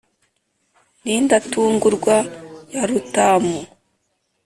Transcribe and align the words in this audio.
N'Indatungurwa 1.03 2.17
ya 2.73 2.83
Rutamu 2.89 3.57